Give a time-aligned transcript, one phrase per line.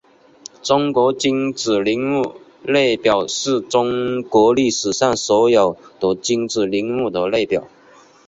[0.63, 7.67] 中国君主陵墓列表是中国历史上所有的君主陵墓的列表。